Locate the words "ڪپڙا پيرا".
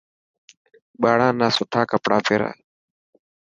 1.91-2.49